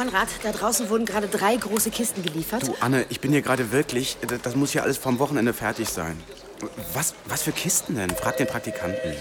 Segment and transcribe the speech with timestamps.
[0.00, 2.66] Konrad, da draußen wurden gerade drei große Kisten geliefert.
[2.66, 4.16] Du, Anne, ich bin hier gerade wirklich.
[4.42, 6.18] Das, muss ja alles vom Wochenende fertig sein.
[6.94, 8.08] Was, was für Kisten denn?
[8.08, 9.14] Frag den Praktikanten.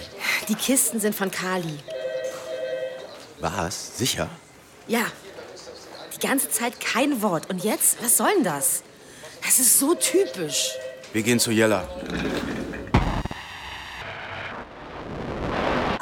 [0.48, 1.80] Die Kisten sind von Kali.
[3.42, 3.98] Was?
[3.98, 4.30] Sicher?
[4.88, 5.02] Ja.
[6.16, 7.50] Die ganze Zeit kein Wort.
[7.50, 8.02] Und jetzt?
[8.02, 8.84] Was soll denn das?
[9.44, 10.70] Das ist so typisch.
[11.12, 11.90] Wir gehen zu Jella.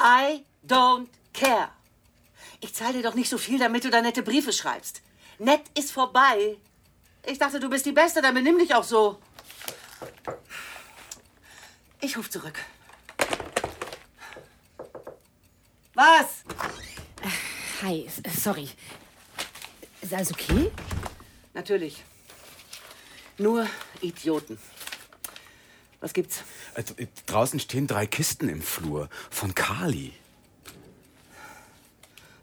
[0.00, 1.70] I don't care.
[2.60, 5.02] Ich zahle dir doch nicht so viel, damit du da nette Briefe schreibst.
[5.38, 6.56] Nett ist vorbei.
[7.26, 9.18] Ich dachte, du bist die Beste, dann benimm dich auch so.
[12.00, 12.58] Ich ruf zurück.
[15.94, 16.44] Was?
[17.82, 18.68] Hi, s- sorry.
[20.00, 20.70] Ist alles okay?
[21.54, 22.02] Natürlich.
[23.36, 23.68] Nur
[24.00, 24.58] Idioten.
[26.00, 26.42] Was gibt's?
[26.74, 26.84] Äh,
[27.26, 29.08] Draußen stehen drei Kisten im Flur.
[29.30, 30.12] Von Kali.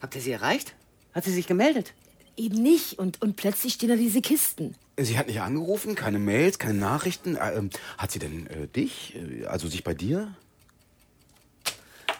[0.01, 0.75] Habt ihr sie erreicht?
[1.13, 1.93] Hat sie sich gemeldet?
[2.37, 2.99] Eben nicht.
[2.99, 4.75] Und, und plötzlich stehen da diese Kisten.
[4.97, 7.35] Sie hat nicht angerufen, keine Mails, keine Nachrichten.
[7.35, 9.15] Äh, ähm, hat sie denn äh, dich?
[9.15, 10.33] Äh, Also sich bei dir?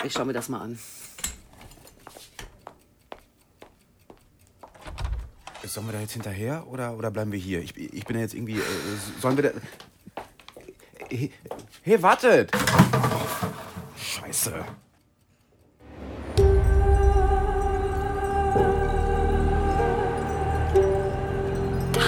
[0.04, 0.80] Ich schau mir das mal an.
[5.64, 7.60] Sollen wir da jetzt hinterher oder, oder bleiben wir hier?
[7.60, 8.60] Ich, ich bin ja jetzt irgendwie.
[8.60, 8.62] Äh,
[9.20, 9.52] sollen wir da.
[11.10, 11.32] Hey,
[11.82, 12.52] hey wartet!
[13.98, 14.64] Scheiße.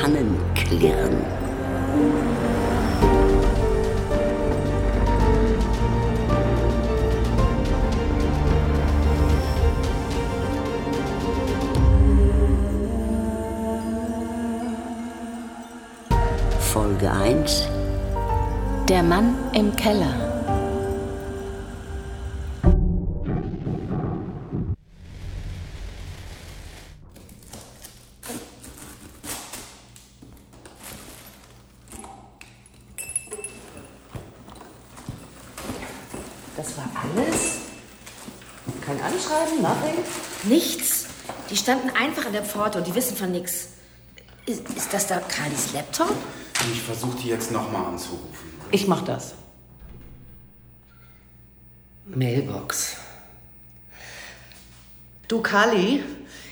[0.08, 1.17] Tannenklirren.
[16.61, 17.67] Folge 1
[18.88, 20.27] Der Mann im Keller.
[41.67, 43.67] Standen einfach an der Pforte und die wissen von nichts.
[44.45, 46.14] Ist, ist das da Kalis Laptop?
[46.72, 48.54] Ich versuche die jetzt nochmal anzurufen.
[48.72, 49.36] Ich mach das.
[52.05, 52.95] Mailbox.
[55.28, 56.05] Du, Kali,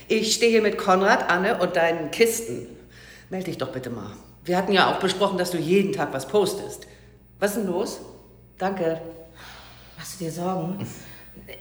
[0.09, 2.67] ich stehe hier mit Konrad, Anne und deinen Kisten.
[3.29, 4.11] Meld dich doch bitte mal.
[4.43, 6.87] Wir hatten ja auch besprochen, dass du jeden Tag was postest.
[7.39, 8.01] Was ist denn los?
[8.57, 8.99] Danke.
[9.95, 10.85] Machst du dir Sorgen?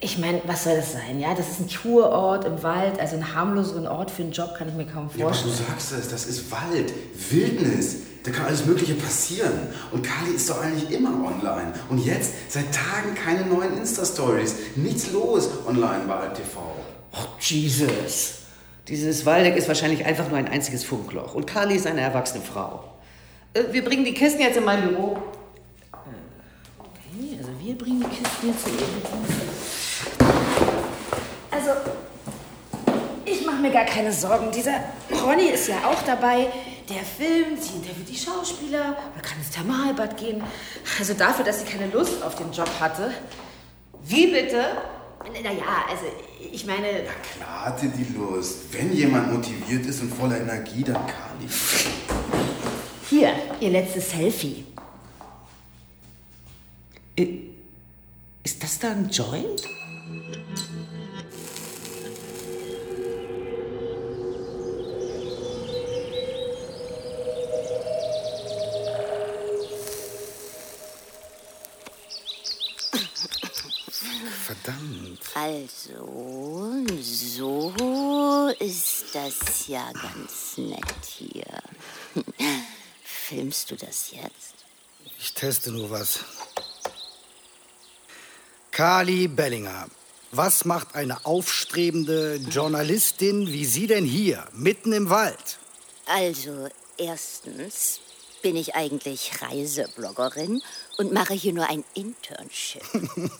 [0.01, 1.21] Ich meine, was soll das sein?
[1.21, 4.69] Ja, das ist ein Kurort im Wald, also einen harmloseren Ort für einen Job kann
[4.69, 5.69] ich mir kaum Ja, aber du vorstellen.
[5.69, 6.93] sagst es, das ist Wald,
[7.31, 7.97] Wildnis.
[8.23, 9.53] Da kann alles Mögliche passieren.
[9.93, 11.75] Und Kali ist doch eigentlich immer online.
[11.91, 14.55] Und jetzt seit Tagen keine neuen Insta-Stories.
[14.77, 16.57] Nichts los online bei AltTV.
[17.13, 18.37] Oh, Jesus.
[18.89, 21.35] Dieses Waldeck ist wahrscheinlich einfach nur ein einziges Funkloch.
[21.35, 22.85] Und Kali ist eine erwachsene Frau.
[23.53, 25.19] Äh, Wir bringen die Kisten jetzt in mein Büro.
[26.79, 29.54] Okay, also wir bringen die Kisten jetzt zu ihr.
[31.65, 31.81] Also,
[33.25, 34.51] ich mache mir gar keine Sorgen.
[34.53, 34.81] Dieser
[35.25, 36.49] Ronny ist ja auch dabei.
[36.91, 40.43] Der filmt, sie interviewt die Schauspieler, man kann ins Thermalbad gehen.
[40.99, 43.15] Also dafür, dass sie keine Lust auf den Job hatte.
[44.03, 44.63] Wie bitte?
[45.43, 46.05] Naja, also
[46.53, 46.87] ich meine,
[47.35, 48.73] Klar hatte die Lust.
[48.73, 51.49] Wenn jemand motiviert ist und voller Energie, dann Kali.
[53.09, 54.67] hier, ihr letztes Selfie.
[58.43, 59.63] Ist das da ein Joint?
[75.45, 81.45] Also, so ist das ja ganz nett hier.
[83.05, 84.55] Filmst du das jetzt?
[85.19, 86.21] Ich teste nur was.
[88.71, 89.89] Kali Bellinger,
[90.33, 95.59] was macht eine aufstrebende Journalistin wie Sie denn hier, mitten im Wald?
[96.07, 98.01] Also, erstens
[98.41, 100.63] bin ich eigentlich Reisebloggerin
[100.97, 102.83] und mache hier nur ein Internship.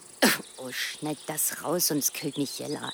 [0.59, 2.93] oh, schneid das raus, sonst killt mich Jella.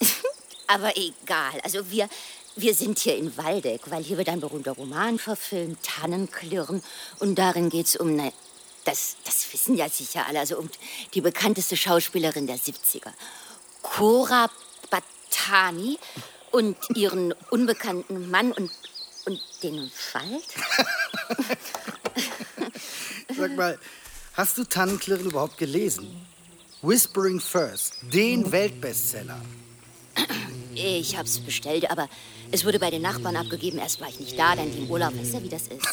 [0.66, 2.08] Aber egal, also wir,
[2.56, 6.82] wir sind hier in Waldeck, weil hier wird ein berühmter Roman verfilmt, Tannenklirren.
[7.18, 8.32] Und darin geht es um eine,
[8.84, 10.70] das, das wissen ja sicher alle, also um
[11.14, 13.12] die bekannteste Schauspielerin der 70er.
[13.82, 14.50] Cora
[14.90, 15.98] Batani
[16.50, 18.70] und ihren unbekannten Mann und,
[19.26, 20.44] und den Wald?
[23.36, 23.78] Sag mal,
[24.34, 26.26] hast du Tannenklirren überhaupt gelesen?
[26.82, 29.38] Whispering First, den Weltbestseller.
[30.74, 32.08] Ich hab's bestellt, aber
[32.50, 33.78] es wurde bei den Nachbarn abgegeben.
[33.78, 35.16] Erst war ich nicht da, dann im Urlaub.
[35.18, 35.86] Weißt du, wie das ist?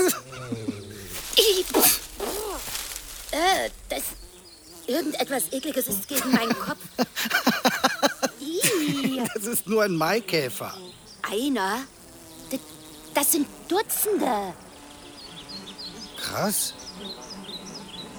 [3.32, 4.04] äh, das...
[4.86, 6.80] Irgendetwas Ekliges ist gegen meinen Kopf.
[9.36, 10.74] Das ist nur ein Maikäfer.
[11.30, 11.84] einer?
[12.52, 12.60] D-
[13.14, 14.54] Das sind Dutzende.
[16.18, 16.74] Krass.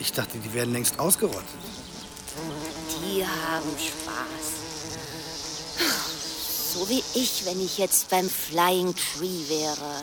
[0.01, 1.45] Ich dachte, die wären längst ausgerottet.
[3.15, 4.47] Die haben Spaß.
[6.75, 10.03] So wie ich, wenn ich jetzt beim Flying Tree wäre.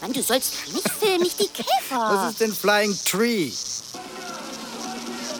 [0.00, 1.98] Mann, du sollst mich filmen, nicht die Käfer.
[1.98, 3.50] Was ist denn Flying Tree?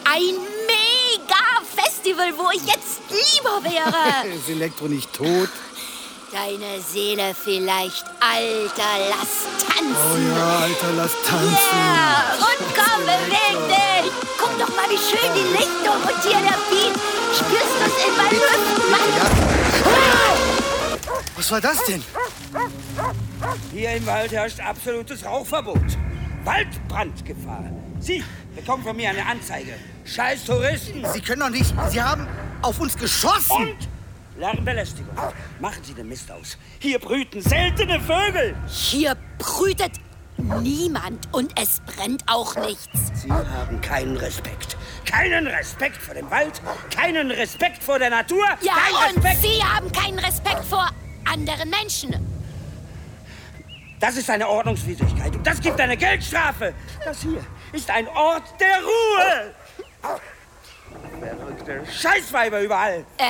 [0.03, 0.35] Ein
[0.67, 4.35] Mega-Festival, wo ich jetzt lieber wäre.
[4.35, 5.49] Ist Elektro nicht tot?
[6.33, 8.05] Deine Seele vielleicht.
[8.19, 9.95] Alter, lass tanzen.
[9.95, 11.77] Oh ja, Alter, lass tanzen.
[11.77, 14.11] Ja, und komm, beweg dich.
[14.39, 16.95] Guck doch mal, wie schön die Lichtung und hier der Beat.
[17.35, 18.93] Spürst du es in meinen Hüften?
[19.15, 19.27] Ja.
[21.35, 22.03] Was war das denn?
[23.71, 25.97] Hier im Wald herrscht absolutes Rauchverbot.
[26.45, 27.69] Waldbrandgefahr.
[27.99, 28.23] Sie
[28.55, 29.75] bekommen von mir eine Anzeige.
[30.03, 31.05] Scheiß Touristen.
[31.13, 31.73] Sie können doch nicht.
[31.89, 32.27] Sie haben
[32.63, 33.51] auf uns geschossen.
[33.55, 33.92] Und
[34.43, 35.15] Lärmbelästigung.
[35.61, 36.57] Machen Sie den Mist aus.
[36.79, 38.53] Hier brüten seltene Vögel.
[38.67, 39.93] Hier brütet
[40.61, 42.89] niemand und es brennt auch nichts.
[43.13, 44.75] Sie haben keinen Respekt.
[45.05, 46.61] Keinen Respekt vor dem Wald,
[46.93, 48.73] keinen Respekt vor der Natur, Ja,
[49.07, 49.41] und Respekt.
[49.41, 50.89] Sie haben keinen Respekt vor
[51.23, 52.13] anderen Menschen.
[54.01, 56.73] Das ist eine Ordnungswidrigkeit und das gibt eine Geldstrafe.
[57.05, 59.53] Das hier ist ein Ort der Ruhe.
[61.19, 63.05] Verrückte Scheißweiber überall.
[63.17, 63.25] Äh,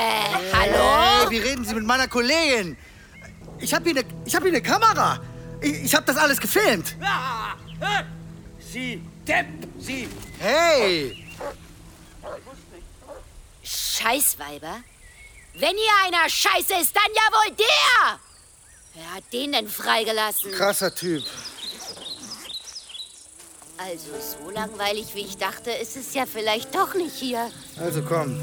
[0.53, 1.21] hallo?
[1.21, 2.77] Hey, wie reden Sie mit meiner Kollegin?
[3.59, 5.19] Ich habe hier eine ich hab hier eine Kamera.
[5.61, 6.95] Ich, ich habe das alles gefilmt.
[7.01, 8.03] Ah, ah.
[8.59, 9.45] Sie Depp,
[9.79, 10.09] Sie.
[10.39, 11.25] Hey!
[13.63, 14.83] Scheißweiber?
[15.53, 18.19] Wenn hier einer scheiße ist, dann ja wohl der!
[18.95, 20.51] Wer hat den denn freigelassen?
[20.51, 21.23] Krasser Typ.
[23.85, 27.49] Also so langweilig, wie ich dachte, ist es ja vielleicht doch nicht hier.
[27.77, 28.39] Also komm.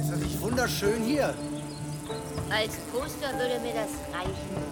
[0.00, 1.34] Ist das nicht wunderschön hier?
[2.48, 4.71] Als Poster würde mir das reichen.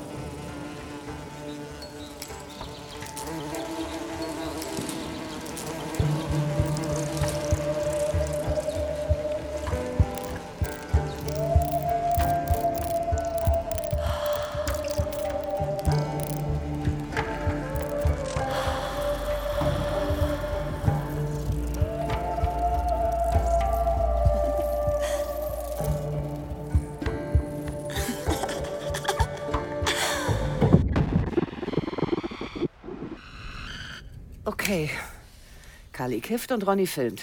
[36.10, 37.22] Kali kifft und Ronny filmt.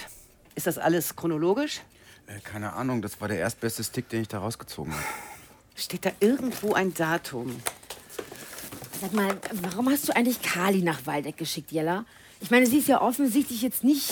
[0.54, 1.82] Ist das alles chronologisch?
[2.26, 5.04] Äh, keine Ahnung, das war der erstbeste Stick, den ich da rausgezogen habe.
[5.76, 7.54] Steht da irgendwo ein Datum?
[8.98, 12.06] Sag mal, warum hast du eigentlich Kali nach Waldeck geschickt, Jella?
[12.40, 14.10] Ich meine, sie ist ja offensichtlich jetzt nicht.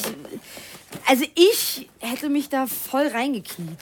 [1.06, 3.78] Also ich hätte mich da voll reingekniet.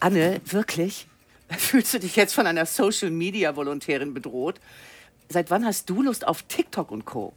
[0.00, 1.06] Anne, wirklich?
[1.48, 4.58] Fühlst du dich jetzt von einer Social-Media-Volontärin bedroht?
[5.28, 7.34] Seit wann hast du Lust auf TikTok und Co.?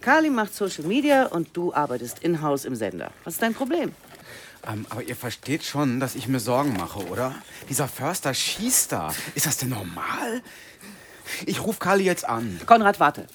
[0.00, 3.10] Kali macht Social Media und du arbeitest in-house im Sender.
[3.24, 3.92] Was ist dein Problem?
[4.66, 7.34] Ähm, aber ihr versteht schon, dass ich mir Sorgen mache, oder?
[7.68, 9.14] Dieser Förster schießt da.
[9.34, 10.42] Ist das denn normal?
[11.44, 12.60] Ich rufe Kali jetzt an.
[12.66, 13.26] Konrad, warte.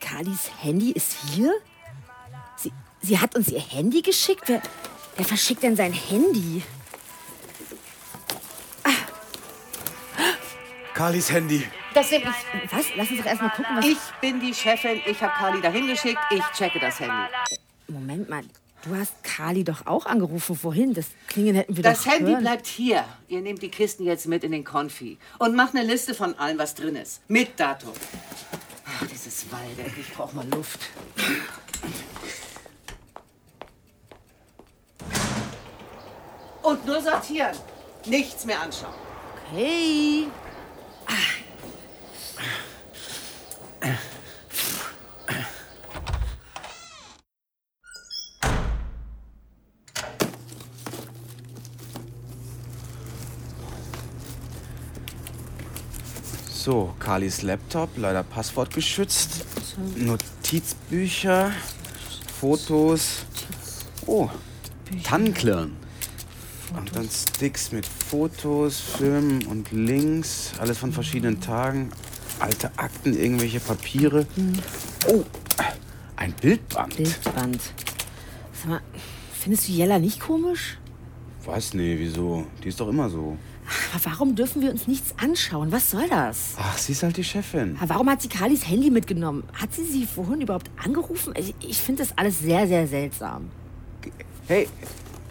[0.00, 1.52] Kalis Handy ist hier?
[2.56, 4.44] Sie, sie hat uns ihr Handy geschickt?
[4.46, 4.62] Wer,
[5.16, 6.62] wer verschickt denn sein Handy?
[10.94, 11.66] Kalis Handy.
[11.92, 12.72] Das bin ich.
[12.72, 12.86] Was?
[12.96, 13.84] Lass uns doch erstmal gucken, was.
[13.86, 15.00] Ich bin die Chefin.
[15.06, 16.20] Ich habe Kali dahin geschickt.
[16.30, 17.14] Ich checke das Handy.
[17.88, 18.42] Moment mal,
[18.82, 20.94] du hast Kali doch auch angerufen vorhin.
[20.94, 22.42] Das Klingeln hätten wir Das doch Handy hören.
[22.42, 23.04] bleibt hier.
[23.28, 26.58] Ihr nehmt die Kisten jetzt mit in den Konfi und macht eine Liste von allem,
[26.58, 27.22] was drin ist.
[27.28, 27.92] Mit Datum.
[28.86, 30.80] Ach, dieses Waldeck, ich brauch mal Luft.
[36.62, 37.56] Und nur sortieren.
[38.06, 38.94] Nichts mehr anschauen.
[39.52, 40.28] Hey.
[56.64, 59.44] So, Kalis Laptop, leider passwortgeschützt.
[59.96, 61.52] Notizbücher,
[62.40, 63.26] Fotos.
[64.06, 64.30] Oh,
[65.02, 65.76] Tannenklirn.
[66.74, 70.52] Und dann Sticks mit Fotos, Filmen und Links.
[70.58, 71.90] Alles von verschiedenen Tagen.
[72.40, 74.26] alte Akten, irgendwelche Papiere.
[75.06, 75.22] Oh,
[76.16, 76.96] ein Bildband.
[76.96, 77.60] Bildband.
[78.54, 78.80] Sag mal,
[79.34, 80.78] findest du Jella nicht komisch?
[81.44, 81.74] Was?
[81.74, 82.46] Nee, wieso?
[82.62, 83.36] Die ist doch immer so.
[84.02, 85.70] Warum dürfen wir uns nichts anschauen?
[85.72, 86.54] Was soll das?
[86.58, 87.76] Ach, sie ist halt die Chefin.
[87.86, 89.44] Warum hat sie Carlis Handy mitgenommen?
[89.52, 91.32] Hat sie sie vorhin überhaupt angerufen?
[91.36, 93.50] Ich, ich finde das alles sehr, sehr seltsam.
[94.46, 94.68] Hey,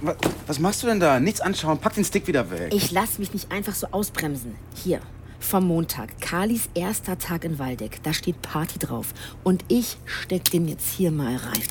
[0.01, 0.15] wa-
[0.47, 1.19] was machst du denn da?
[1.19, 2.73] Nichts anschauen, pack den Stick wieder weg.
[2.73, 4.55] Ich lasse mich nicht einfach so ausbremsen.
[4.75, 5.01] Hier,
[5.39, 6.19] vom Montag.
[6.21, 8.01] Carlis erster Tag in Waldeck.
[8.03, 9.07] Da steht Party drauf.
[9.43, 11.61] Und ich steck den jetzt hier mal rein.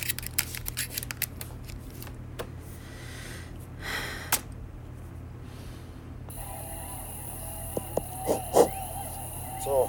[9.64, 9.88] So,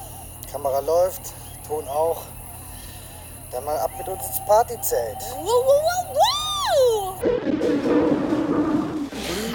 [0.52, 1.34] Kamera läuft,
[1.68, 2.22] Ton auch.
[3.52, 5.18] Dann mal ab mit uns ins Partyzelt.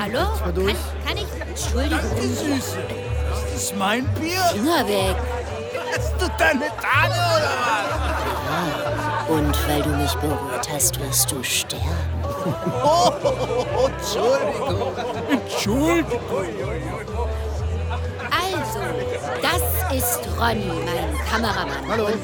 [0.01, 0.27] Hallo?
[0.43, 1.27] Kann, kann ich.
[1.41, 2.01] Entschuldigung.
[2.21, 2.79] Süße.
[3.31, 4.43] Das ist mein Bier.
[4.53, 5.17] Finger weg.
[5.95, 9.29] Hast du deine Tanne oder was?
[9.29, 11.85] Und weil du mich berührt hast, wirst du sterben.
[12.83, 13.13] Oh,
[13.89, 14.93] Entschuldigung.
[15.29, 16.68] Entschuldigung.
[19.93, 21.89] Ist Ronny, mein Kameramann.
[21.89, 22.07] Hallo.
[22.07, 22.15] Und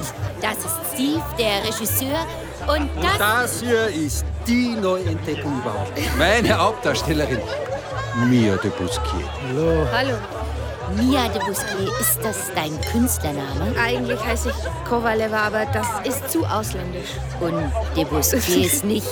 [0.40, 2.26] das ist Steve, der Regisseur.
[2.66, 3.18] Und das.
[3.18, 5.92] Das hier ist die Neuentdeckung überhaupt.
[6.18, 7.40] Meine Hauptdarstellerin,
[8.28, 9.28] Mia de Bousquier.
[9.92, 10.14] Hallo.
[10.96, 13.74] Mia de Bousquier, ist das dein Künstlername?
[13.80, 17.10] Eigentlich heiße ich Kovaleva, aber das ist zu ausländisch.
[17.40, 19.06] Und de Bousquier ist nicht.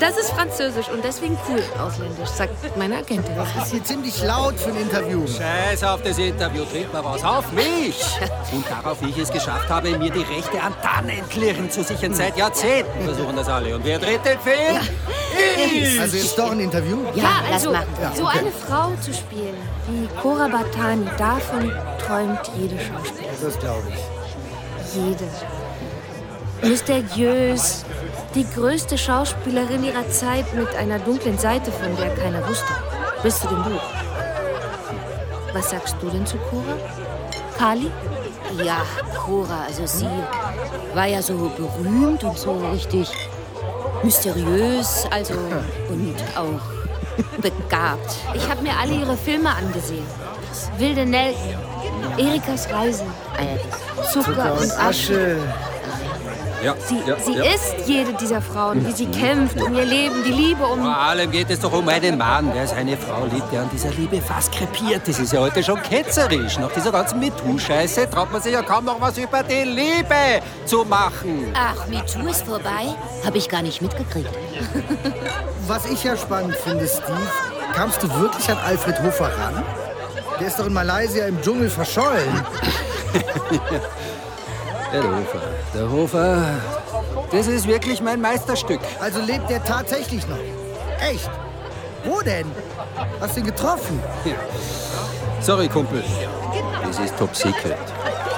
[0.00, 3.34] Das ist französisch und deswegen cool ausländisch, sagt meine Agentin.
[3.36, 5.26] Das ist hier ziemlich laut für ein Interview.
[5.26, 8.00] Scheiß auf das Interview, trinkt mal was auf mich.
[8.52, 12.14] Und darauf, wie ich es geschafft habe, mir die Rechte an Tannenklirren zu sichern.
[12.14, 13.74] Seit Jahrzehnten versuchen das alle.
[13.76, 14.80] Und wer dreht den Film?
[15.56, 16.00] Ich.
[16.00, 16.98] Also jetzt doch ein Interview?
[17.14, 17.78] Ja, Ja, das also
[18.14, 19.56] so eine Frau zu spielen
[19.88, 21.72] wie Cora Batani, davon
[22.06, 23.36] träumt jede Schauspielerin.
[23.42, 24.94] Das glaube ich.
[24.94, 25.24] Jede.
[26.62, 27.84] Mysteriös,
[28.34, 32.72] die größte Schauspielerin ihrer Zeit mit einer dunklen Seite, von der keiner wusste.
[33.22, 33.82] Bis zu dem Buch.
[35.52, 36.76] Was sagst du denn zu Cora?
[37.58, 37.90] Kali?
[38.64, 38.82] Ja,
[39.16, 40.08] Cora, also sie
[40.94, 43.08] war ja so berühmt und so richtig
[44.02, 45.34] mysteriös, also
[45.88, 46.60] und auch
[47.40, 48.16] begabt.
[48.34, 50.06] Ich habe mir alle ihre Filme angesehen.
[50.78, 51.54] Wilde Nelken,
[52.16, 53.04] Erikas Reise,
[54.12, 55.38] Zucker und Asche.
[56.62, 57.44] Ja, Sie, ja, sie ja.
[57.44, 60.80] ist jede dieser Frauen, wie sie kämpft um ihr Leben, die Liebe, um...
[60.80, 63.90] Vor allem geht es doch um einen Mann, der seine Frau liebt, der an dieser
[63.90, 65.08] Liebe fast krepiert.
[65.08, 66.58] Das ist ja heute schon ketzerisch.
[66.58, 70.84] Nach dieser ganzen MeToo-Scheiße traut man sich ja kaum noch was über die Liebe zu
[70.84, 71.52] machen.
[71.54, 72.94] Ach, MeToo ist vorbei?
[73.24, 74.30] Habe ich gar nicht mitgekriegt.
[75.66, 77.30] Was ich ja spannend finde, Steve,
[77.74, 79.62] kamst du wirklich an Alfred Hofer ran?
[80.38, 82.44] Der ist doch in Malaysia im Dschungel verschollen.
[84.92, 85.40] Der Hofer.
[85.74, 86.44] Der Hofer,
[87.30, 88.80] das ist wirklich mein Meisterstück.
[89.00, 90.36] Also lebt der tatsächlich noch?
[91.00, 91.30] Echt?
[92.04, 92.46] Wo denn?
[93.20, 94.02] Hast du ihn getroffen?
[95.40, 96.04] Sorry, Kumpel.
[96.84, 97.78] Das ist top secret.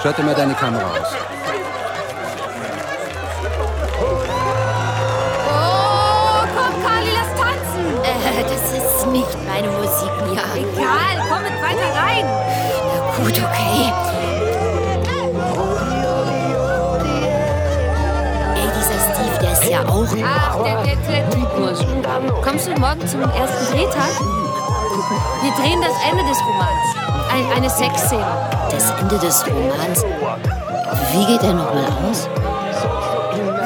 [0.03, 1.09] Schalte mal deine Kamera aus.
[5.49, 7.85] Oh, komm, Kali, lass tanzen!
[8.05, 10.45] Äh, das ist nicht meine Musik, Mia.
[10.55, 12.27] Egal, komm mit weiter rein!
[13.17, 14.24] Gut, okay.
[19.89, 20.07] Auch...
[20.25, 21.85] Ach, der, der, der tut nur so.
[22.43, 24.11] Kommst du morgen zum ersten Drehtag?
[25.43, 26.97] Wir drehen das Ende des Romans.
[27.33, 28.25] Ein, eine Sexszene.
[28.71, 30.05] Das Ende des Romans.
[31.13, 32.29] Wie geht der nochmal aus?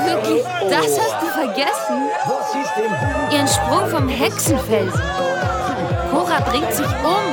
[0.05, 2.09] Wirklich, das hast du vergessen?
[3.31, 5.03] Ihren Sprung vom Hexenfelsen.
[6.11, 7.25] Cora bringt sich um.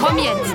[0.00, 0.54] Komm jetzt.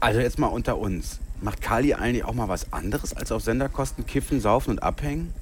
[0.00, 1.18] Also jetzt mal unter uns.
[1.40, 5.32] Macht Kali eigentlich auch mal was anderes als auf Senderkosten kiffen, saufen und abhängen?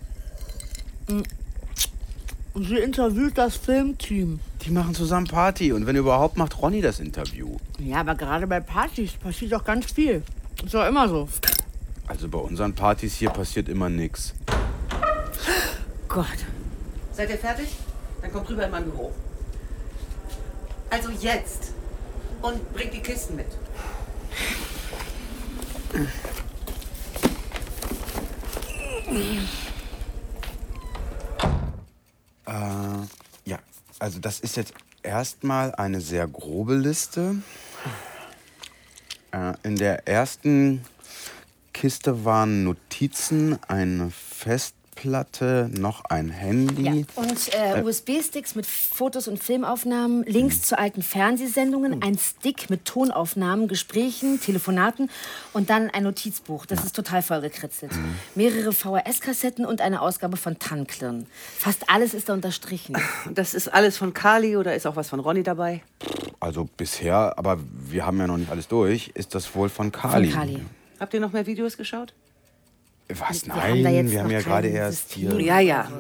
[2.54, 4.40] Sie interviewt das Filmteam.
[4.62, 7.56] Die machen zusammen Party und wenn überhaupt, macht Ronny das Interview.
[7.78, 10.22] Ja, aber gerade bei Partys passiert doch ganz viel.
[10.64, 11.28] Ist doch immer so.
[12.06, 14.34] Also bei unseren Partys hier passiert immer nichts.
[16.08, 16.26] Gott.
[17.12, 17.76] Seid ihr fertig?
[18.22, 19.12] Dann kommt rüber in mein Büro.
[20.90, 21.72] Also jetzt.
[22.42, 23.46] Und bringt die Kisten mit.
[25.97, 26.09] Ähm,
[33.99, 34.73] Also das ist jetzt
[35.03, 37.37] erstmal eine sehr grobe Liste.
[39.33, 40.85] Äh, in der ersten
[41.73, 44.12] Kiste waren Notizen, eine
[45.00, 46.83] Festplatte, noch ein Handy.
[46.83, 52.71] Ja, und äh, Äh, USB-Sticks mit Fotos und Filmaufnahmen, Links zu alten Fernsehsendungen, ein Stick
[52.71, 55.11] mit Tonaufnahmen, Gesprächen, Telefonaten
[55.53, 56.67] und dann ein Notizbuch.
[56.67, 57.93] Das ist total vollgekritzelt.
[58.35, 61.26] Mehrere VHS-Kassetten und eine Ausgabe von Tannklirn.
[61.59, 62.97] Fast alles ist da unterstrichen.
[63.35, 65.83] Das ist alles von Kali oder ist auch was von Ronny dabei?
[66.41, 67.59] Also bisher, aber
[67.91, 70.31] wir haben ja noch nicht alles durch, ist das wohl von Kali.
[70.31, 70.62] Von Kali.
[70.99, 72.15] Habt ihr noch mehr Videos geschaut?
[73.08, 73.46] Was?
[73.46, 75.40] Wir Nein, haben da jetzt wir haben ja gerade erst hier.
[75.40, 75.90] Ja, ja.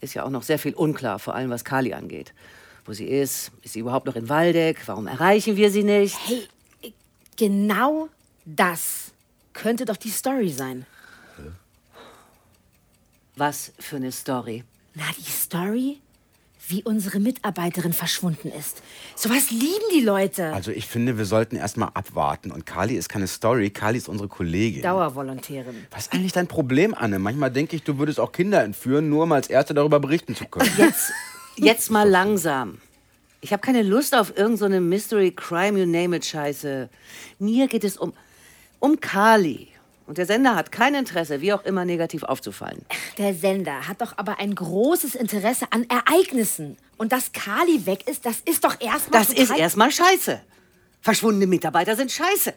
[0.00, 2.32] Ist ja auch noch sehr viel unklar, vor allem was Kali angeht.
[2.84, 4.78] Wo sie ist, ist sie überhaupt noch in Waldeck?
[4.86, 6.16] Warum erreichen wir sie nicht?
[6.26, 6.48] Hey,
[7.36, 8.08] genau
[8.44, 9.12] das
[9.52, 10.86] könnte doch die Story sein.
[13.36, 14.64] Was für eine Story?
[14.94, 16.00] Na, die Story,
[16.70, 18.82] wie unsere Mitarbeiterin verschwunden ist.
[19.14, 20.52] Sowas lieben die Leute.
[20.52, 22.50] Also ich finde, wir sollten erstmal abwarten.
[22.50, 24.82] Und Kali ist keine Story, Kali ist unsere Kollegin.
[24.82, 25.86] Dauervolontärin.
[25.90, 27.18] Was ist eigentlich dein Problem, Anne?
[27.18, 30.44] Manchmal denke ich, du würdest auch Kinder entführen, nur um als Erste darüber berichten zu
[30.46, 30.70] können.
[30.76, 31.12] Jetzt,
[31.56, 32.78] jetzt mal langsam.
[33.40, 36.90] Ich habe keine Lust auf irgendeine so Mystery Crime, you name it Scheiße.
[37.38, 38.12] Mir geht es um,
[38.78, 39.69] um Kali.
[40.10, 42.84] Und der Sender hat kein Interesse, wie auch immer negativ aufzufallen.
[43.16, 46.76] Der Sender hat doch aber ein großes Interesse an Ereignissen.
[46.96, 49.20] Und dass Kali weg ist, das ist doch erstmal.
[49.20, 50.40] Das ist erstmal scheiße.
[51.00, 52.52] Verschwundene Mitarbeiter sind scheiße.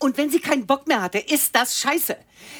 [0.00, 2.16] Und wenn sie keinen Bock mehr hatte, ist das scheiße.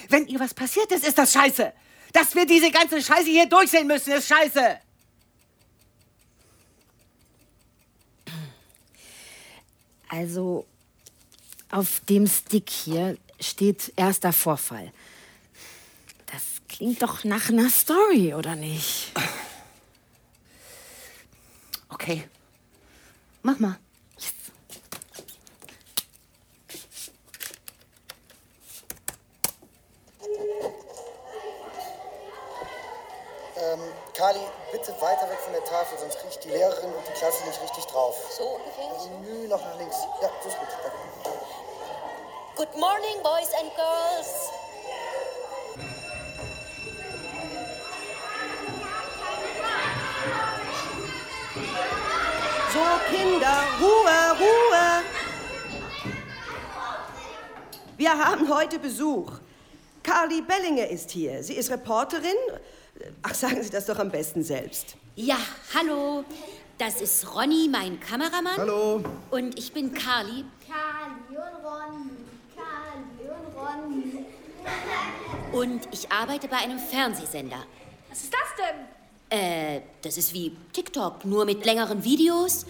[0.09, 1.73] Wenn ihr was passiert ist, ist das scheiße.
[2.13, 4.79] Dass wir diese ganze Scheiße hier durchsehen müssen, ist scheiße.
[10.09, 10.65] Also,
[11.73, 14.93] auf dem Stick hier steht erster Vorfall.
[16.27, 19.13] Das klingt doch nach einer Story, oder nicht?
[21.89, 22.29] Okay.
[23.43, 23.79] Mach mal.
[33.57, 33.81] Ähm,
[34.15, 34.39] Kali,
[34.73, 37.85] bitte weiter weg von der Tafel, sonst kriegt die Lehrerin und die Klasse nicht richtig
[37.87, 38.17] drauf.
[38.37, 38.91] So ungefähr?
[38.93, 39.97] Also, nö, noch nach links.
[40.23, 40.69] Ja, so ist gut.
[40.83, 41.38] Danke.
[42.59, 44.31] Good morning, boys and girls.
[52.73, 55.05] So, Kinder, Ruhe, Ruhe.
[57.97, 59.31] Wir haben heute Besuch.
[60.03, 61.45] Carly Bellinger ist hier.
[61.45, 62.35] Sie ist Reporterin.
[63.23, 64.97] Ach, sagen Sie das doch am besten selbst.
[65.15, 65.39] Ja,
[65.75, 66.25] hallo.
[66.77, 68.57] Das ist Ronny, mein Kameramann.
[68.57, 69.03] Hallo.
[69.31, 70.45] Und ich bin Carly.
[70.67, 72.11] Kali und Ronny,
[72.55, 74.27] Kali und Ronny.
[75.59, 77.65] Und ich arbeite bei einem Fernsehsender.
[78.09, 79.39] Was ist das denn?
[79.39, 82.65] Äh, das ist wie TikTok, nur mit längeren Videos.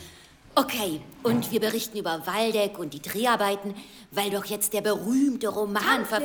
[0.54, 3.74] Okay, und wir berichten über Waldeck und die Dreharbeiten,
[4.10, 6.22] weil doch jetzt der berühmte Roman ver...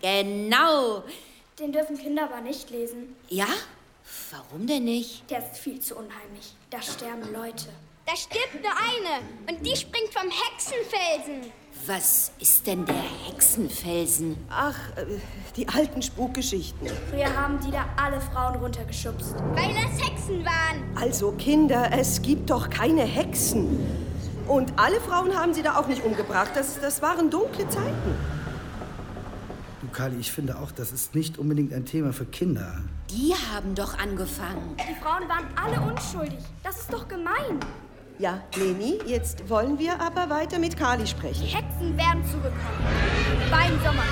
[0.00, 1.04] Genau.
[1.58, 3.14] Den dürfen Kinder aber nicht lesen.
[3.28, 3.48] Ja?
[4.30, 5.30] Warum denn nicht?
[5.30, 6.54] Der ist viel zu unheimlich.
[6.70, 7.68] Da sterben Leute.
[8.06, 11.50] Da stirbt nur eine und die springt vom Hexenfelsen.
[11.86, 12.94] Was ist denn der
[13.26, 14.36] Hexenfelsen?
[14.48, 15.18] Ach, äh,
[15.56, 16.88] die alten Spukgeschichten.
[17.10, 19.34] Früher haben die da alle Frauen runtergeschubst.
[19.54, 20.84] Weil das Hexen waren.
[20.94, 23.84] Also, Kinder, es gibt doch keine Hexen.
[24.46, 26.52] Und alle Frauen haben sie da auch nicht umgebracht.
[26.54, 28.14] Das, das waren dunkle Zeiten.
[29.80, 32.84] Du, Kali, ich finde auch, das ist nicht unbedingt ein Thema für Kinder.
[33.10, 34.76] Die haben doch angefangen.
[34.76, 36.44] Die Frauen waren alle unschuldig.
[36.62, 37.58] Das ist doch gemein.
[38.18, 41.42] Ja, Leni, jetzt wollen wir aber weiter mit Kali sprechen.
[41.42, 42.86] Die Hexen werden zurückkommen.
[43.50, 44.04] Beim Sommer.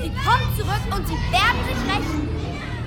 [0.00, 2.28] Sie kommen zurück und sie werden sich rächen.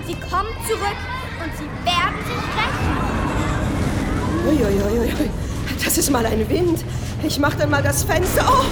[0.08, 0.97] Sie kommen zurück
[1.43, 2.97] und sie werden sich rächen.
[4.47, 5.30] Uiuiuiui,
[5.84, 6.84] das ist mal ein Wind.
[7.21, 8.43] Ich mach dann mal das Fenster.
[8.50, 8.65] Oh!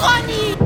[0.00, 0.56] Ronny!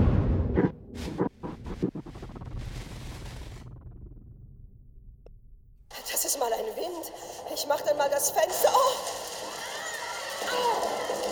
[6.12, 7.12] Das ist mal ein Wind.
[7.54, 8.70] Ich mach dann mal das Fenster.
[8.72, 8.94] Oh!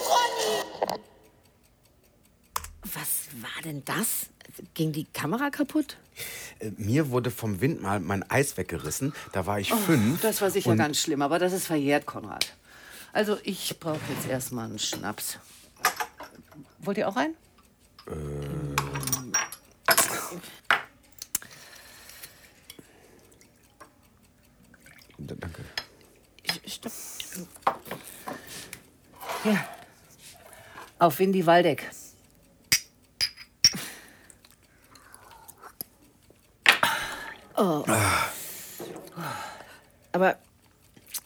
[0.09, 0.65] Ronny!
[2.83, 4.27] Was war denn das?
[4.81, 5.99] Ging die Kamera kaputt?
[6.59, 9.13] Äh, Mir wurde vom Wind mal mein Eis weggerissen.
[9.33, 10.23] Da war ich Oh, fünf.
[10.23, 12.57] Das war sicher ganz schlimm, aber das ist verjährt, Konrad.
[13.13, 15.39] Also, ich brauche jetzt erstmal einen Schnaps.
[16.79, 17.35] Wollt ihr auch einen?
[25.19, 25.63] D- Danke.
[26.67, 26.93] Stopp.
[29.43, 29.59] Hier.
[30.99, 31.91] Auf Windy Waldeck.
[37.61, 37.85] Oh.
[40.13, 40.37] Aber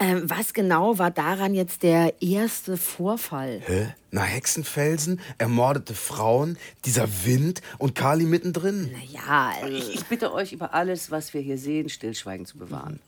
[0.01, 3.63] ähm, was genau war daran jetzt der erste Vorfall?
[3.65, 3.95] Hä?
[4.11, 8.91] Na, Hexenfelsen, ermordete Frauen, dieser Wind und Kali mittendrin.
[8.93, 12.99] Naja, also Ich, ich bitte euch, über alles, was wir hier sehen, Stillschweigen zu bewahren.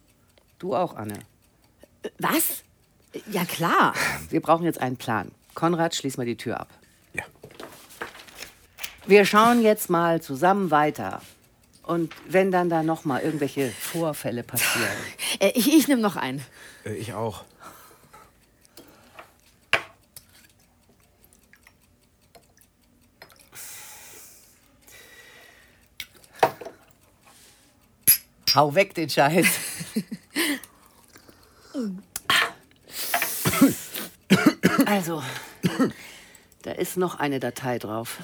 [0.60, 1.18] Du auch, Anne.
[2.20, 2.62] Was?
[3.32, 3.94] Ja, klar.
[4.30, 5.32] Wir brauchen jetzt einen Plan.
[5.54, 6.68] Konrad, schließ mal die Tür ab.
[7.12, 7.24] Ja.
[9.06, 11.22] Wir schauen jetzt mal zusammen weiter.
[11.86, 14.88] Und wenn dann da noch mal irgendwelche Vorfälle passieren.
[15.38, 16.42] Äh, ich ich nehme noch einen.
[16.84, 17.44] Äh, ich auch.
[28.54, 29.46] Hau weg den Scheiß.
[34.86, 35.20] Also,
[36.62, 38.18] da ist noch eine Datei drauf.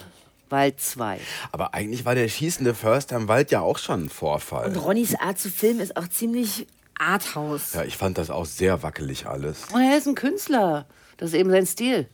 [0.52, 1.18] Wald 2.
[1.50, 4.68] Aber eigentlich war der schießende Förster im Wald ja auch schon ein Vorfall.
[4.68, 7.72] Und Ronnys Art zu filmen ist auch ziemlich Arthouse.
[7.72, 9.64] Ja, ich fand das auch sehr wackelig alles.
[9.72, 10.86] Und er ist ein Künstler.
[11.16, 12.08] Das ist eben sein Stil.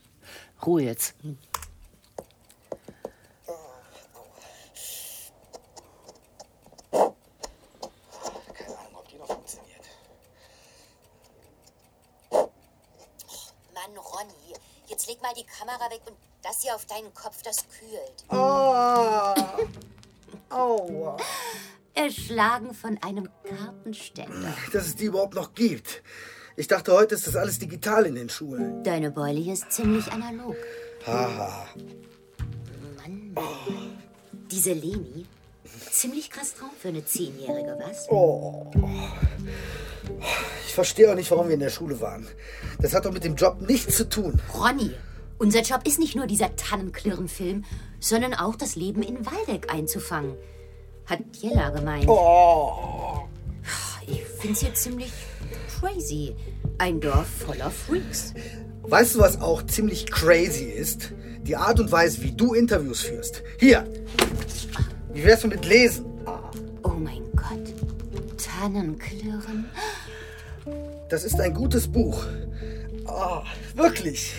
[0.64, 1.14] Ruhe jetzt
[14.18, 14.54] Ronny,
[14.86, 18.24] jetzt leg mal die Kamera weg und das hier auf deinen Kopf, das kühlt.
[18.30, 19.34] Oh.
[20.54, 21.16] Aua.
[21.94, 24.54] Erschlagen von einem Kartenständer.
[24.72, 26.02] Dass es die überhaupt noch gibt.
[26.56, 28.82] Ich dachte, heute ist das alles digital in den Schulen.
[28.82, 30.56] Deine Beule hier ist ziemlich analog.
[31.06, 31.68] Haha.
[32.96, 33.36] Mann,
[34.50, 35.26] diese Leni,
[35.90, 38.08] ziemlich krass drauf für eine Zehnjährige, was?
[38.10, 38.66] Oh.
[40.66, 42.26] Ich verstehe auch nicht, warum wir in der Schule waren.
[42.80, 44.40] Das hat doch mit dem Job nichts zu tun.
[44.54, 44.94] Ronny,
[45.38, 47.64] unser Job ist nicht nur dieser Tannenklirrenfilm,
[48.00, 50.34] sondern auch das Leben in Waldeck einzufangen.
[51.06, 52.08] Hat Jella gemeint.
[52.08, 53.28] Oh.
[54.06, 55.12] Ich find's hier ziemlich
[55.78, 56.34] crazy.
[56.78, 58.34] Ein Dorf voller Freaks.
[58.82, 61.12] Weißt du, was auch ziemlich crazy ist?
[61.42, 63.42] Die Art und Weise, wie du Interviews führst.
[63.58, 63.86] Hier.
[65.12, 66.06] Wie wär's mit Lesen?
[66.82, 67.74] Oh mein Gott.
[68.36, 69.66] Tannenklirren.
[71.08, 72.24] Das ist ein gutes Buch.
[73.08, 73.42] Ah,
[73.74, 74.34] wirklich.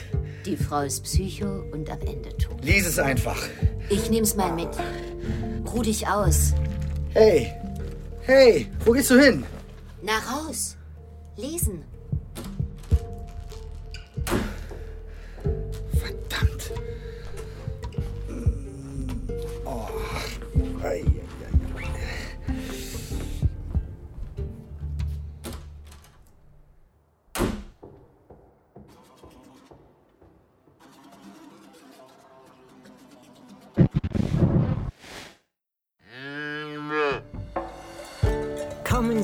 [0.45, 2.63] Die Frau ist Psycho und am Ende tot.
[2.63, 3.37] Lies es einfach.
[3.89, 4.69] Ich nehm's mal mit.
[5.73, 6.53] Ruh dich aus.
[7.13, 7.53] Hey.
[8.21, 9.43] Hey, wo gehst du hin?
[10.01, 10.77] Na raus.
[11.35, 11.83] Lesen.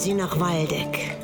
[0.06, 1.18] Sie nach Waldeck.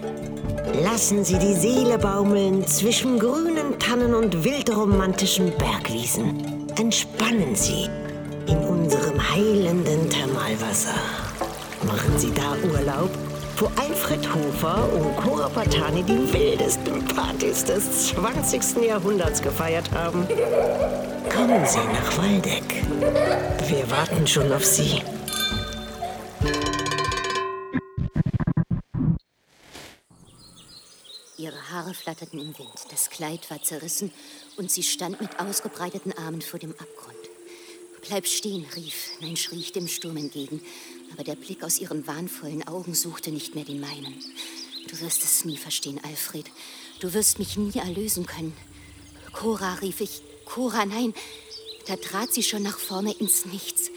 [0.84, 6.67] Lassen Sie die Seele baumeln zwischen grünen Tannen und wildromantischen Bergwiesen.
[6.80, 7.88] Entspannen Sie
[8.48, 10.96] in unserem heilenden Thermalwasser.
[11.84, 13.12] Machen Sie da Urlaub,
[13.58, 18.84] wo Alfred Hofer und Cora Patani die wildesten Partys des 20.
[18.84, 20.26] Jahrhunderts gefeiert haben.
[21.32, 22.84] Kommen Sie nach Waldeck.
[23.67, 25.04] Wir warten schon auf Sie.
[31.92, 34.12] Haare flatterten im Wind, das Kleid war zerrissen
[34.56, 37.18] und sie stand mit ausgebreiteten Armen vor dem Abgrund.
[38.08, 40.62] Bleib stehen, rief, nein, schrie ich dem Sturm entgegen,
[41.12, 44.16] aber der Blick aus ihren wahnvollen Augen suchte nicht mehr den meinen.
[44.88, 46.50] Du wirst es nie verstehen, Alfred.
[47.00, 48.56] Du wirst mich nie erlösen können.
[49.34, 50.22] Cora, rief ich.
[50.46, 51.14] Cora, nein.
[51.88, 53.92] Da trat sie schon nach vorne ins Nichts.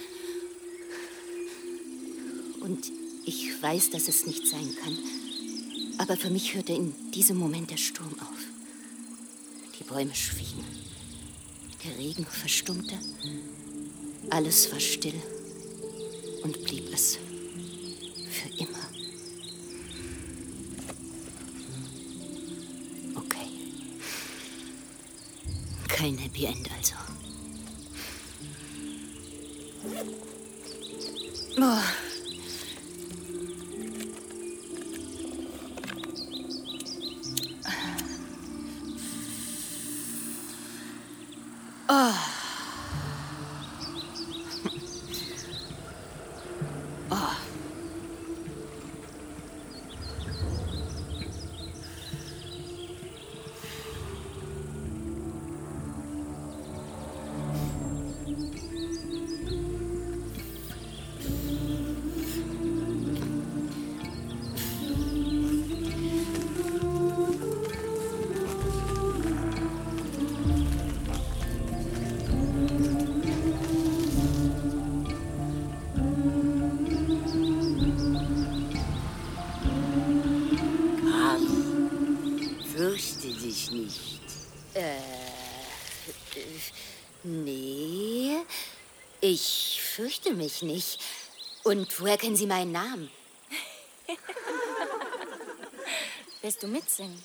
[2.61, 2.91] Und
[3.25, 4.99] ich weiß, dass es nicht sein kann.
[5.99, 8.39] Aber für mich hörte in diesem Moment der Sturm auf.
[9.79, 10.65] Die Bäume schwiegen.
[11.85, 12.99] Der Regen verstummte.
[14.31, 15.21] Alles war still
[16.43, 17.19] und blieb es.
[18.31, 18.79] Für immer.
[23.17, 23.49] Okay.
[25.89, 26.95] Kein Happy End also.
[31.59, 32.04] Oh.
[90.25, 91.01] Ich fürchte mich nicht.
[91.65, 93.11] Und woher kennen Sie meinen Namen?
[96.43, 97.23] Willst du mitsingen?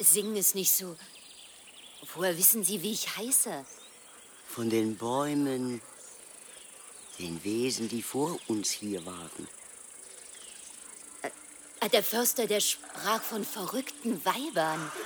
[0.00, 0.96] Singen ist nicht so.
[2.14, 3.64] Woher wissen Sie, wie ich heiße?
[4.48, 5.80] Von den Bäumen,
[7.18, 9.48] den Wesen, die vor uns hier waren.
[11.80, 14.92] Ah, Der Förster, der sprach von verrückten Weibern.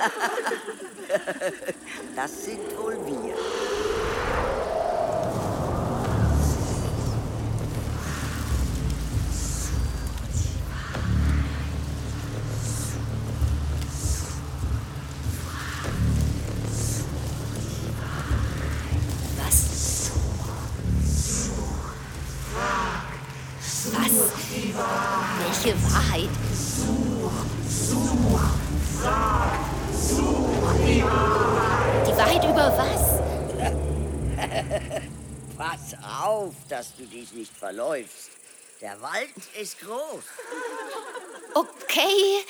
[2.15, 3.28] Das sind wohl wir.
[25.61, 26.31] Welche Wahrheit?
[32.07, 33.19] Die Wahrheit über was?
[35.59, 38.31] Pass auf, dass du dich nicht verläufst.
[38.81, 40.23] Der Wald ist groß.
[41.55, 42.45] Okay.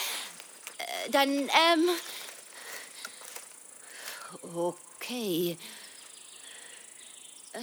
[0.77, 1.88] Äh, Dann, ähm.
[4.42, 5.57] Okay.
[7.55, 7.61] Äh.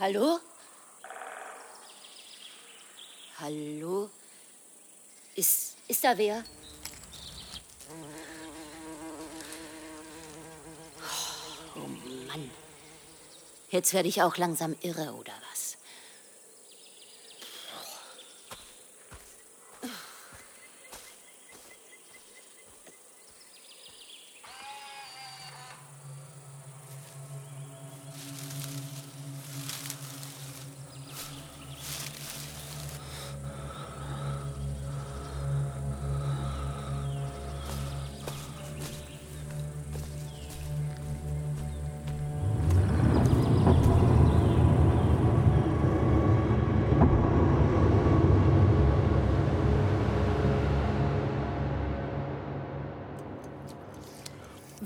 [0.00, 0.38] Hallo?
[3.40, 4.08] Hallo?
[5.34, 6.44] Ist, ist da wer?
[11.74, 11.80] Oh
[12.28, 12.48] Mann.
[13.70, 15.47] Jetzt werde ich auch langsam irre, oder was?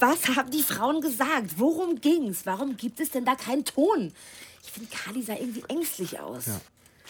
[0.02, 1.58] Was haben die Frauen gesagt?
[1.58, 2.44] Worum ging's?
[2.44, 4.12] Warum gibt es denn da keinen Ton?
[4.64, 6.46] Ich finde, Kali sah irgendwie ängstlich aus.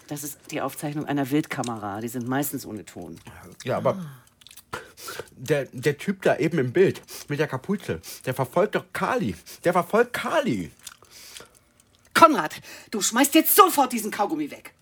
[0.09, 2.02] Das ist die Aufzeichnung einer Wildkamera.
[2.02, 3.18] Die sind meistens ohne Ton.
[3.64, 4.05] Ja, aber
[5.31, 9.37] der, der Typ da eben im Bild mit der Kapuze, der verfolgt doch Kali.
[9.64, 10.70] Der verfolgt Kali.
[12.12, 14.74] Konrad, du schmeißt jetzt sofort diesen Kaugummi weg.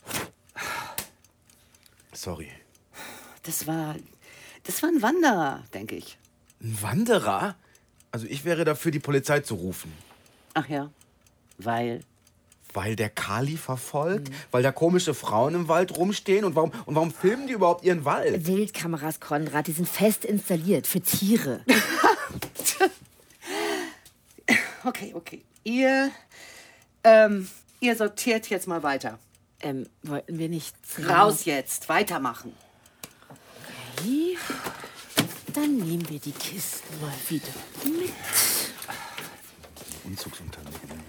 [2.12, 2.50] Sorry.
[3.44, 3.94] Das war.
[4.64, 6.18] Das war ein Wanderer, denke ich.
[6.60, 7.54] Ein Wanderer?
[8.12, 9.92] Also ich wäre dafür, die Polizei zu rufen.
[10.54, 10.90] Ach ja.
[11.58, 12.00] Weil.
[12.72, 14.30] Weil der Kali verfolgt?
[14.50, 16.44] Weil da komische Frauen im Wald rumstehen?
[16.44, 18.46] Und warum, und warum filmen die überhaupt ihren Wald?
[18.46, 21.64] Wildkameras, Konrad, die sind fest installiert für Tiere.
[24.84, 25.42] Okay, okay.
[25.64, 26.10] Ihr.
[27.04, 27.48] Ähm,
[27.80, 29.18] ihr sortiert jetzt mal weiter.
[29.60, 30.74] Ähm, wollten wir nicht.
[31.06, 32.54] Raus jetzt, weitermachen.
[33.98, 34.38] Okay.
[35.54, 37.48] Dann nehmen wir die Kisten mal wieder
[37.84, 38.12] mit.
[40.04, 41.02] Umzugsunternehmen.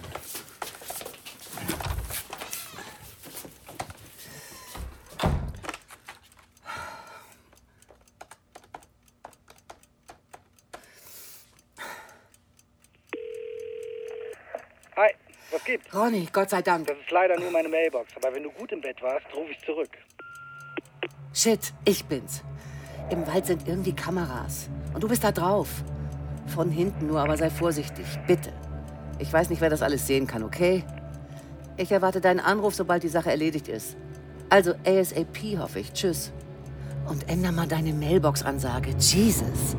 [14.95, 15.11] Hi,
[15.51, 15.93] was gibt's?
[15.93, 16.87] Ronny, Gott sei Dank.
[16.87, 19.59] Das ist leider nur meine Mailbox, aber wenn du gut im Bett warst, rufe ich
[19.65, 19.91] zurück.
[21.33, 22.43] Shit, ich bin's.
[23.11, 24.69] Im Wald sind irgendwie Kameras.
[24.93, 25.83] Und du bist da drauf.
[26.47, 28.51] Von hinten nur, aber sei vorsichtig, bitte.
[29.19, 30.83] Ich weiß nicht, wer das alles sehen kann, okay?
[31.75, 33.97] Ich erwarte deinen Anruf, sobald die Sache erledigt ist.
[34.49, 35.91] Also ASAP, hoffe ich.
[35.91, 36.31] Tschüss.
[37.07, 38.91] Und änder mal deine Mailbox-Ansage.
[38.97, 39.75] Jesus.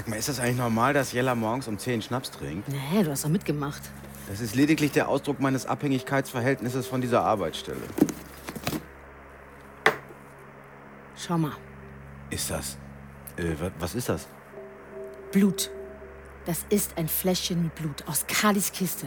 [0.00, 2.66] Sag mal, ist das eigentlich normal, dass Jella morgens um 10 Schnaps trinkt?
[2.70, 3.82] Nee, du hast doch mitgemacht.
[4.30, 7.82] Das ist lediglich der Ausdruck meines Abhängigkeitsverhältnisses von dieser Arbeitsstelle.
[11.18, 11.52] Schau mal.
[12.30, 12.78] Ist das?
[13.36, 14.26] Äh, wa- was ist das?
[15.32, 15.70] Blut.
[16.46, 19.06] Das ist ein Fläschchen mit Blut aus Kalis Kiste.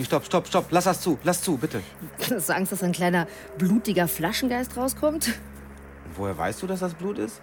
[0.00, 0.66] Stopp, stopp, stopp.
[0.70, 1.18] Lass das zu.
[1.24, 1.82] Lass zu, bitte.
[2.30, 3.26] Hast du Angst, dass ein kleiner
[3.58, 5.26] blutiger Flaschengeist rauskommt?
[5.26, 7.40] Und woher weißt du, dass das Blut ist?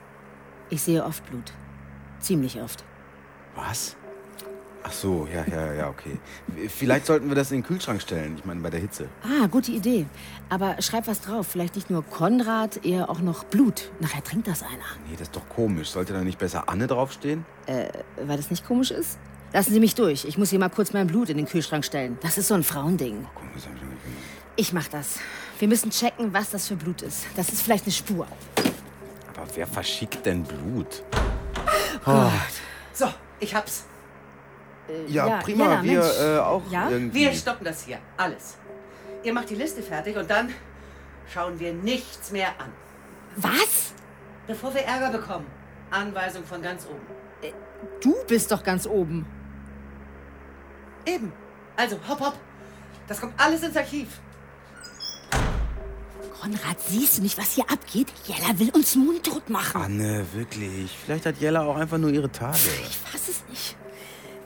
[0.70, 1.52] Ich sehe oft Blut.
[2.20, 2.84] Ziemlich oft.
[3.56, 3.96] Was?
[4.82, 6.18] Ach so, ja, ja, ja, okay.
[6.70, 8.36] Vielleicht sollten wir das in den Kühlschrank stellen.
[8.38, 9.10] Ich meine, bei der Hitze.
[9.24, 10.06] Ah, gute Idee.
[10.48, 11.48] Aber schreib was drauf.
[11.48, 13.92] Vielleicht nicht nur Konrad, eher auch noch Blut.
[14.00, 14.72] Nachher trinkt das einer.
[15.08, 15.90] Nee, das ist doch komisch.
[15.90, 17.46] Sollte da nicht besser Anne draufstehen?
[17.66, 17.90] Äh,
[18.26, 19.20] weil das nicht komisch ist?
[19.52, 20.26] Lassen Sie mich durch.
[20.26, 22.18] Ich muss hier mal kurz mein Blut in den Kühlschrank stellen.
[22.22, 23.26] Das ist so ein Frauending.
[24.56, 25.20] Ich mach das.
[25.58, 27.26] Wir müssen checken, was das für Blut ist.
[27.36, 28.28] Das ist vielleicht eine Spur.
[29.36, 31.04] Aber wer verschickt denn Blut?
[32.06, 32.32] Oh.
[32.94, 33.08] So,
[33.40, 33.86] ich hab's.
[34.88, 36.20] Äh, Ja, prima, wir, Mensch.
[36.20, 36.90] äh, auch ja?
[36.90, 37.20] irgendwie.
[37.20, 38.00] Wir stoppen das hier.
[38.18, 38.58] Alles.
[39.24, 40.54] Ihr macht die Liste fertig und dann
[41.34, 42.72] schauen wir nichts mehr an.
[43.36, 43.94] Was?
[44.48, 45.46] Bevor wir Ärger bekommen.
[45.92, 47.06] Anweisung von ganz oben.
[47.42, 47.52] Äh,
[48.02, 49.26] Du bist doch ganz oben.
[51.06, 51.32] Eben.
[51.78, 52.34] Also, hopp, hopp.
[53.08, 54.08] Das kommt alles ins Archiv.
[56.42, 58.08] Konrad, siehst du nicht, was hier abgeht?
[58.26, 59.82] Jella will uns mundtot machen.
[59.82, 60.90] Anne, wirklich.
[61.06, 62.58] Vielleicht hat Jella auch einfach nur ihre Tage.
[62.88, 63.76] Ich fass es nicht.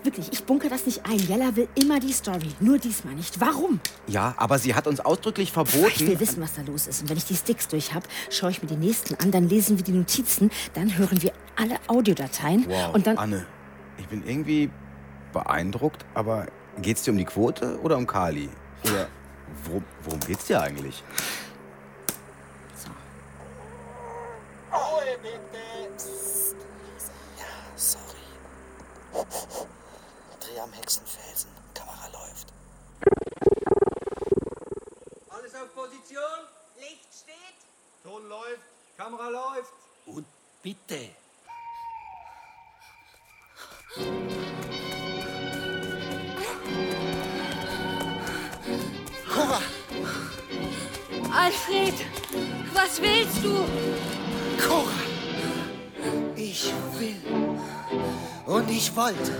[0.03, 1.17] Wirklich, ich bunker das nicht ein.
[1.17, 2.49] Jella will immer die Story.
[2.59, 3.39] Nur diesmal nicht.
[3.39, 3.79] Warum?
[4.07, 6.19] Ja, aber sie hat uns ausdrücklich Ich will verboten.
[6.19, 7.03] wissen, was da los ist.
[7.03, 9.77] Und wenn ich die Sticks durch habe, schaue ich mir die nächsten an, dann lesen
[9.77, 13.17] wir die Notizen, dann hören wir alle Audiodateien Wow, und dann.
[13.17, 13.45] Anne,
[13.97, 14.69] ich bin irgendwie
[15.31, 16.47] beeindruckt, aber
[16.81, 18.49] geht's dir um die Quote oder um Kali?
[18.85, 19.07] Oder
[19.65, 21.01] worum, worum geht's dir eigentlich?
[30.39, 31.49] Dreh am Hexenfelsen.
[31.73, 32.53] Kamera läuft.
[35.29, 36.39] Alles auf Position?
[36.79, 37.57] Licht steht.
[38.03, 38.61] Ton läuft,
[38.97, 39.73] Kamera läuft.
[40.05, 40.25] Und
[40.61, 41.09] bitte.
[49.33, 49.61] Cora!
[51.31, 51.93] Alfred,
[52.73, 53.65] was willst du?
[54.61, 55.12] Cora!
[56.55, 57.15] Ich will.
[58.45, 59.31] Und ich wollte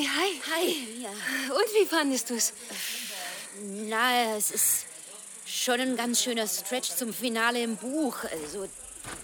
[0.00, 0.40] Kali, hi.
[0.50, 1.02] Hi.
[1.02, 1.10] Ja.
[1.54, 2.52] Und wie fandest du's?
[3.88, 4.86] Na, es ist
[5.44, 8.16] schon ein ganz schöner Stretch zum Finale im Buch.
[8.30, 8.66] Also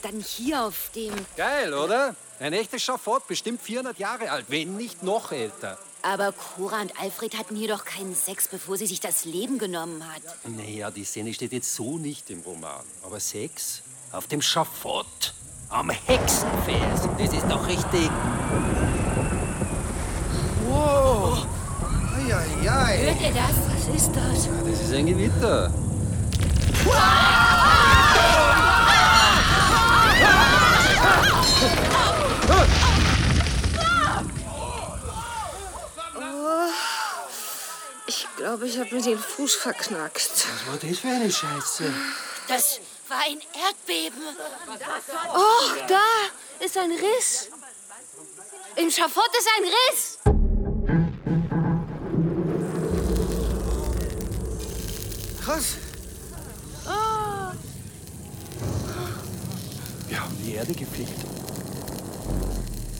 [0.02, 1.14] dann hier auf dem.
[1.36, 2.14] Geil, oder?
[2.40, 5.78] Ein echtes Schafott, bestimmt 400 Jahre alt, wenn nicht noch älter.
[6.02, 10.04] Aber Cora und Alfred hatten hier doch keinen Sex, bevor sie sich das Leben genommen
[10.06, 10.22] hat.
[10.44, 12.84] Naja, die Szene steht jetzt so nicht im Roman.
[13.02, 15.34] Aber Sex auf dem Schafott,
[15.70, 18.10] am Hexenfels, das ist doch richtig.
[21.26, 21.44] Wow!
[22.14, 22.98] Eieiei!
[22.98, 23.56] Hört ihr das?
[23.68, 24.48] Was ist das?
[24.64, 25.72] Das ist ein Gewitter.
[36.18, 36.70] Oh,
[38.06, 40.46] ich glaube, ich habe mir den Fuß verknackst.
[40.46, 41.92] Was war das für eine Scheiße?
[42.46, 44.22] Das war ein Erdbeben.
[45.34, 47.48] Oh, da ist ein Riss.
[48.76, 50.18] Im Schafott ist ein Riss.
[55.46, 55.76] Krass.
[56.84, 57.52] Oh.
[60.08, 61.20] Wir haben die Erde gefickt.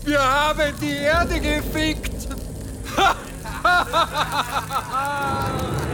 [0.05, 2.29] Wir haben die Erde gefickt!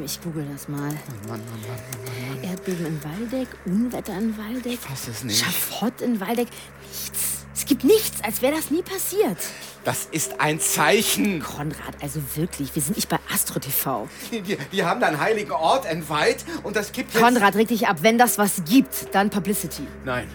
[0.00, 0.90] Erdbeben, ich google das mal.
[0.90, 2.44] Oh Mann, Mann, Mann, Mann.
[2.44, 4.72] Erdbeben in Waldeck, Unwetter in Waldeck.
[4.72, 5.44] Ich fass es nicht.
[5.44, 6.48] Schafott in Waldeck.
[6.88, 7.46] Nichts.
[7.54, 9.38] Es gibt nichts, als wäre das nie passiert.
[9.84, 11.40] Das ist ein Zeichen.
[11.40, 14.08] Konrad, also wirklich, wir sind nicht bei Astro TV.
[14.30, 17.22] Die, die, die haben da einen heiligen Ort entweiht und das gibt jetzt...
[17.22, 17.98] Konrad, reg dich ab.
[18.00, 19.86] Wenn das was gibt, dann Publicity.
[20.04, 20.28] Nein,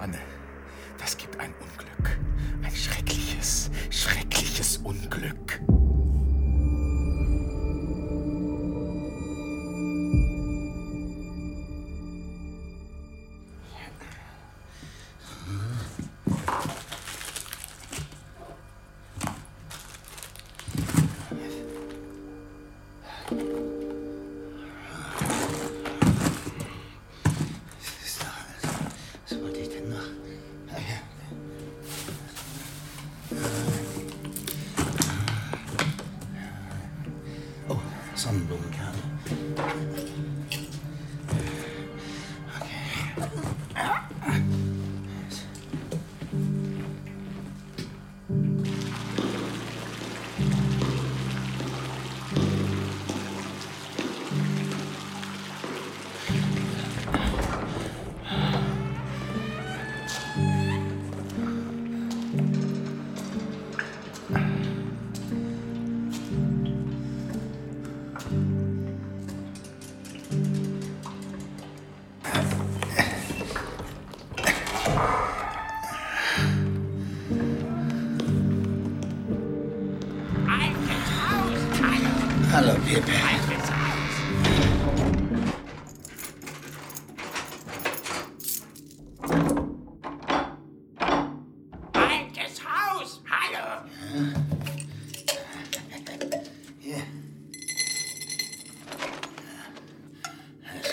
[0.00, 0.18] Anne,
[0.98, 2.18] das gibt ein Unglück.
[2.62, 5.60] Ein schreckliches, schreckliches Unglück.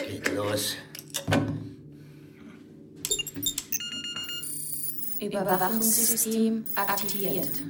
[0.08, 0.76] Geht los.
[5.20, 7.62] Überwachungssystem aktiviert.